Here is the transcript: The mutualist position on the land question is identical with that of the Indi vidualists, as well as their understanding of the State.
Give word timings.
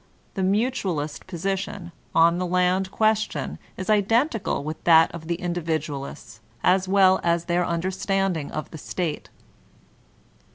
The 0.33 0.41
mutualist 0.41 1.27
position 1.27 1.91
on 2.15 2.39
the 2.39 2.45
land 2.47 2.89
question 2.89 3.59
is 3.77 3.87
identical 3.87 4.63
with 4.63 4.83
that 4.85 5.11
of 5.11 5.27
the 5.27 5.35
Indi 5.35 5.61
vidualists, 5.61 6.39
as 6.63 6.87
well 6.87 7.19
as 7.23 7.45
their 7.45 7.63
understanding 7.63 8.49
of 8.49 8.71
the 8.71 8.79
State. 8.79 9.29